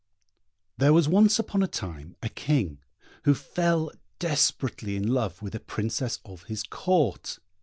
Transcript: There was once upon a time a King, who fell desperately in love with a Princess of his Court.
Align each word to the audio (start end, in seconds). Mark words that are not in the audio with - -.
There 0.79 0.93
was 0.93 1.07
once 1.07 1.37
upon 1.37 1.61
a 1.61 1.67
time 1.67 2.15
a 2.23 2.29
King, 2.29 2.79
who 3.25 3.35
fell 3.35 3.91
desperately 4.17 4.95
in 4.95 5.07
love 5.07 5.43
with 5.43 5.53
a 5.53 5.59
Princess 5.59 6.17
of 6.25 6.41
his 6.45 6.63
Court. 6.63 7.37